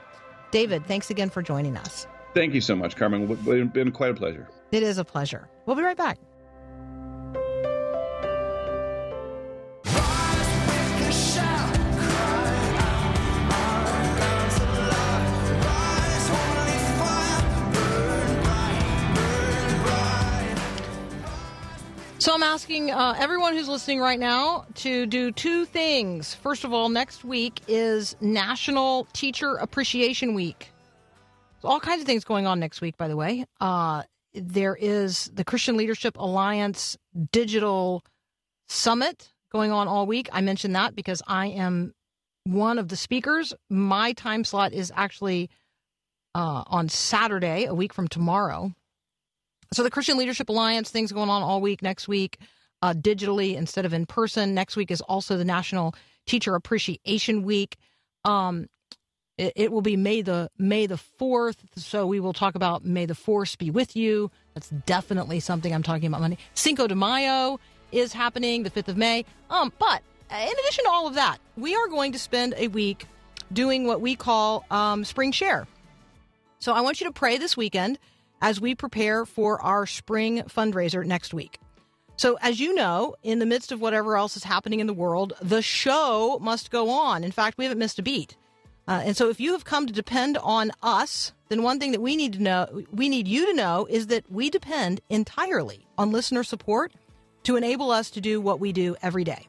[0.53, 2.07] David, thanks again for joining us.
[2.35, 5.49] thank you so much carmen it's been quite a pleasure It is a pleasure.
[5.67, 6.19] We'll be right back.
[22.23, 26.37] So I'm asking uh, everyone who's listening right now to do two things.
[26.37, 30.71] First of all, next week is National Teacher Appreciation Week.
[31.65, 33.45] All kinds of things going on next week, by the way.
[33.61, 34.05] Uh,
[34.35, 36.97] there is the Christian Leadership Alliance
[37.33, 38.05] Digital
[38.69, 40.29] Summit going on all week.
[40.33, 41.93] I mentioned that because I am
[42.45, 43.53] one of the speakers.
[43.69, 45.51] My time slot is actually
[46.37, 48.73] uh, on Saturday, a week from tomorrow.
[49.73, 52.39] So the Christian Leadership Alliance things going on all week next week,
[52.83, 54.55] uh, digitally instead of in person.
[54.55, 55.95] Next week is also the National
[56.27, 57.77] Teacher Appreciation Week.
[58.25, 58.67] Um,
[59.39, 61.65] it, it will be May the May the fourth.
[61.77, 64.31] So we will talk about May the Force be with you.
[64.55, 66.39] That's definitely something I'm talking about Monday.
[66.55, 67.59] Cinco de Mayo
[67.93, 69.25] is happening the fifth of May.
[69.49, 73.07] Um, but in addition to all of that, we are going to spend a week
[73.53, 75.67] doing what we call um, Spring Share.
[76.59, 77.99] So I want you to pray this weekend
[78.43, 81.59] as we prepare for our spring fundraiser next week.
[82.17, 85.33] So, as you know, in the midst of whatever else is happening in the world,
[85.41, 87.25] the show must go on.
[87.25, 88.37] In fact, we haven't missed a beat.
[88.87, 92.03] Uh, and so, if you have come to depend on us, then one thing that
[92.03, 96.13] we need to know, we need you to know, is that we depend entirely on
[96.13, 96.93] listener support
[97.45, 99.47] to enable us to do what we do every day.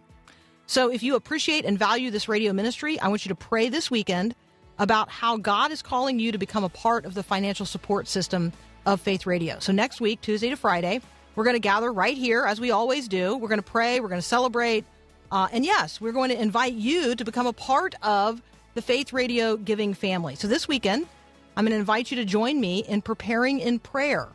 [0.66, 3.92] So, if you appreciate and value this radio ministry, I want you to pray this
[3.92, 4.36] weekend
[4.80, 8.54] about how God is calling you to become a part of the financial support system
[8.86, 9.60] of Faith Radio.
[9.60, 11.02] So, next week, Tuesday to Friday,
[11.36, 13.38] we're going to gather right here, as we always do.
[13.38, 14.86] We're going to pray, we're going to celebrate.
[15.32, 18.42] Uh, and yes, we're going to invite you to become a part of
[18.76, 20.36] the Faith Radio giving family.
[20.36, 21.08] So, this weekend,
[21.56, 24.28] I'm going to invite you to join me in preparing in prayer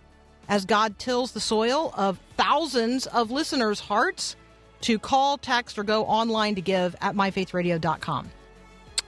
[0.49, 4.35] as God tills the soil of thousands of listeners' hearts
[4.81, 8.31] to call, text, or go online to give at myfaithradio.com.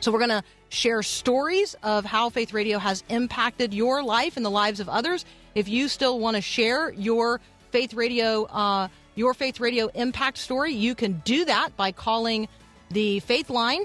[0.01, 4.46] So, we're going to share stories of how Faith Radio has impacted your life and
[4.46, 5.26] the lives of others.
[5.54, 7.40] If you still want to share your
[7.70, 12.48] Faith Radio, uh, your Faith Radio impact story, you can do that by calling
[12.90, 13.82] the Faith Line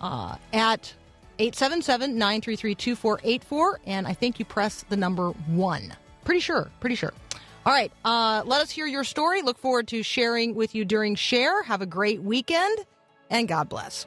[0.00, 0.94] uh, at
[1.38, 3.80] 877 933 2484.
[3.86, 5.94] And I think you press the number one.
[6.24, 7.12] Pretty sure, pretty sure.
[7.66, 9.42] All right, uh, let us hear your story.
[9.42, 11.62] Look forward to sharing with you during Share.
[11.62, 12.78] Have a great weekend,
[13.28, 14.06] and God bless.